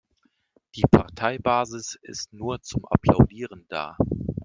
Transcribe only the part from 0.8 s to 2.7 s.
Parteibasis ist nur